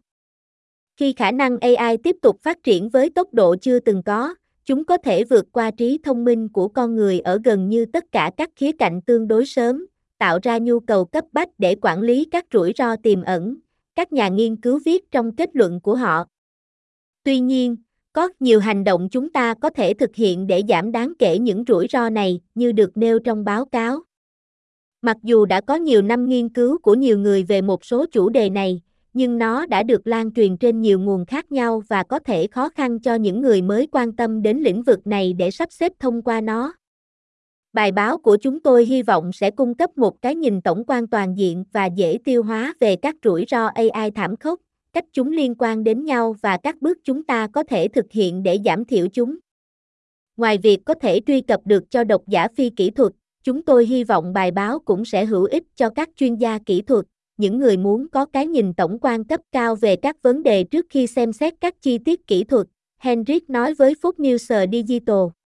Khi 0.96 1.12
khả 1.12 1.30
năng 1.30 1.58
AI 1.58 1.96
tiếp 1.96 2.16
tục 2.22 2.40
phát 2.40 2.62
triển 2.62 2.88
với 2.88 3.10
tốc 3.10 3.34
độ 3.34 3.56
chưa 3.56 3.78
từng 3.78 4.02
có, 4.02 4.34
chúng 4.64 4.84
có 4.84 4.96
thể 4.96 5.24
vượt 5.24 5.46
qua 5.52 5.70
trí 5.70 5.98
thông 6.04 6.24
minh 6.24 6.48
của 6.48 6.68
con 6.68 6.96
người 6.96 7.20
ở 7.20 7.40
gần 7.44 7.68
như 7.68 7.86
tất 7.86 8.04
cả 8.12 8.30
các 8.36 8.50
khía 8.56 8.72
cạnh 8.72 9.02
tương 9.02 9.28
đối 9.28 9.46
sớm, 9.46 9.86
tạo 10.18 10.38
ra 10.42 10.58
nhu 10.58 10.80
cầu 10.80 11.04
cấp 11.04 11.24
bách 11.32 11.48
để 11.58 11.76
quản 11.82 12.00
lý 12.00 12.24
các 12.24 12.46
rủi 12.52 12.72
ro 12.78 12.96
tiềm 12.96 13.22
ẩn, 13.22 13.56
các 13.94 14.12
nhà 14.12 14.28
nghiên 14.28 14.56
cứu 14.56 14.80
viết 14.84 15.10
trong 15.10 15.36
kết 15.36 15.50
luận 15.52 15.80
của 15.80 15.94
họ. 15.94 16.24
Tuy 17.24 17.40
nhiên, 17.40 17.76
có 18.12 18.28
nhiều 18.40 18.60
hành 18.60 18.84
động 18.84 19.08
chúng 19.10 19.32
ta 19.32 19.54
có 19.54 19.70
thể 19.70 19.94
thực 19.94 20.14
hiện 20.14 20.46
để 20.46 20.62
giảm 20.68 20.92
đáng 20.92 21.12
kể 21.18 21.38
những 21.38 21.64
rủi 21.68 21.86
ro 21.90 22.10
này, 22.10 22.40
như 22.54 22.72
được 22.72 22.96
nêu 22.96 23.18
trong 23.18 23.44
báo 23.44 23.64
cáo. 23.64 24.02
Mặc 25.02 25.16
dù 25.22 25.44
đã 25.44 25.60
có 25.60 25.74
nhiều 25.74 26.02
năm 26.02 26.28
nghiên 26.28 26.48
cứu 26.48 26.78
của 26.78 26.94
nhiều 26.94 27.18
người 27.18 27.42
về 27.42 27.62
một 27.62 27.84
số 27.84 28.06
chủ 28.12 28.28
đề 28.28 28.50
này, 28.50 28.80
nhưng 29.12 29.38
nó 29.38 29.66
đã 29.66 29.82
được 29.82 30.06
lan 30.06 30.32
truyền 30.32 30.56
trên 30.56 30.80
nhiều 30.80 31.00
nguồn 31.00 31.26
khác 31.26 31.52
nhau 31.52 31.82
và 31.88 32.02
có 32.02 32.18
thể 32.18 32.46
khó 32.46 32.68
khăn 32.68 33.00
cho 33.00 33.14
những 33.14 33.40
người 33.40 33.62
mới 33.62 33.88
quan 33.92 34.12
tâm 34.16 34.42
đến 34.42 34.58
lĩnh 34.58 34.82
vực 34.82 35.06
này 35.06 35.32
để 35.32 35.50
sắp 35.50 35.72
xếp 35.72 35.92
thông 35.98 36.22
qua 36.22 36.40
nó. 36.40 36.72
Bài 37.72 37.92
báo 37.92 38.18
của 38.18 38.36
chúng 38.36 38.60
tôi 38.60 38.84
hy 38.84 39.02
vọng 39.02 39.32
sẽ 39.32 39.50
cung 39.50 39.74
cấp 39.74 39.98
một 39.98 40.22
cái 40.22 40.34
nhìn 40.34 40.60
tổng 40.60 40.84
quan 40.86 41.06
toàn 41.06 41.38
diện 41.38 41.64
và 41.72 41.86
dễ 41.86 42.18
tiêu 42.24 42.42
hóa 42.42 42.74
về 42.80 42.96
các 42.96 43.16
rủi 43.24 43.44
ro 43.48 43.66
AI 43.66 44.10
thảm 44.10 44.36
khốc, 44.36 44.60
cách 44.92 45.04
chúng 45.12 45.32
liên 45.32 45.54
quan 45.58 45.84
đến 45.84 46.04
nhau 46.04 46.36
và 46.40 46.56
các 46.62 46.82
bước 46.82 46.98
chúng 47.04 47.24
ta 47.24 47.46
có 47.46 47.62
thể 47.62 47.88
thực 47.88 48.06
hiện 48.12 48.42
để 48.42 48.58
giảm 48.64 48.84
thiểu 48.84 49.06
chúng. 49.12 49.36
Ngoài 50.36 50.58
việc 50.58 50.78
có 50.84 50.94
thể 50.94 51.20
truy 51.26 51.40
cập 51.40 51.60
được 51.64 51.90
cho 51.90 52.04
độc 52.04 52.22
giả 52.26 52.48
phi 52.56 52.70
kỹ 52.70 52.90
thuật, 52.90 53.12
chúng 53.42 53.62
tôi 53.62 53.86
hy 53.86 54.04
vọng 54.04 54.32
bài 54.32 54.50
báo 54.50 54.78
cũng 54.78 55.04
sẽ 55.04 55.24
hữu 55.24 55.44
ích 55.44 55.64
cho 55.76 55.90
các 55.90 56.08
chuyên 56.16 56.36
gia 56.36 56.58
kỹ 56.58 56.82
thuật, 56.82 57.04
những 57.36 57.58
người 57.58 57.76
muốn 57.76 58.08
có 58.08 58.24
cái 58.24 58.46
nhìn 58.46 58.74
tổng 58.74 58.98
quan 59.00 59.24
cấp 59.24 59.40
cao 59.52 59.74
về 59.74 59.96
các 59.96 60.22
vấn 60.22 60.42
đề 60.42 60.64
trước 60.64 60.86
khi 60.90 61.06
xem 61.06 61.32
xét 61.32 61.54
các 61.60 61.82
chi 61.82 61.98
tiết 61.98 62.26
kỹ 62.26 62.44
thuật, 62.44 62.66
Henrik 62.98 63.50
nói 63.50 63.74
với 63.74 63.94
Fox 64.02 64.12
News 64.12 64.70
Digital. 64.72 65.41